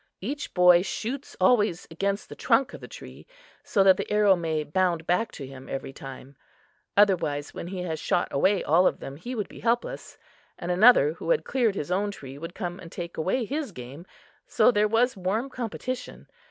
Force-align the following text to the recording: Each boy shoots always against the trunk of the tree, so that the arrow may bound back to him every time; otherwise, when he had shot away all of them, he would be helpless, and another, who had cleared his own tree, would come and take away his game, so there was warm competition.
Each 0.19 0.51
boy 0.55 0.81
shoots 0.81 1.37
always 1.39 1.87
against 1.91 2.27
the 2.27 2.35
trunk 2.35 2.73
of 2.73 2.81
the 2.81 2.87
tree, 2.87 3.27
so 3.63 3.83
that 3.83 3.97
the 3.97 4.11
arrow 4.11 4.35
may 4.35 4.63
bound 4.63 5.05
back 5.05 5.31
to 5.33 5.45
him 5.45 5.69
every 5.69 5.93
time; 5.93 6.35
otherwise, 6.97 7.53
when 7.53 7.67
he 7.67 7.83
had 7.83 7.99
shot 7.99 8.27
away 8.31 8.63
all 8.63 8.87
of 8.87 8.99
them, 8.99 9.15
he 9.15 9.35
would 9.35 9.47
be 9.47 9.59
helpless, 9.59 10.17
and 10.57 10.71
another, 10.71 11.13
who 11.13 11.29
had 11.29 11.45
cleared 11.45 11.75
his 11.75 11.91
own 11.91 12.09
tree, 12.09 12.39
would 12.39 12.55
come 12.55 12.79
and 12.79 12.91
take 12.91 13.15
away 13.15 13.45
his 13.45 13.71
game, 13.71 14.07
so 14.47 14.71
there 14.71 14.87
was 14.87 15.15
warm 15.15 15.51
competition. 15.51 16.27